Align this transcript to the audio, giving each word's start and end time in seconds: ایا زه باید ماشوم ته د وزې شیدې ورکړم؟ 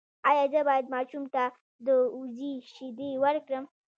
ایا 0.29 0.45
زه 0.53 0.59
باید 0.69 0.85
ماشوم 0.95 1.23
ته 1.33 1.43
د 1.85 1.87
وزې 2.17 2.53
شیدې 2.73 3.09
ورکړم؟ 3.23 3.65